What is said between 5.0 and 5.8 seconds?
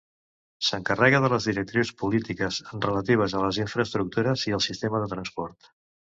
de transport.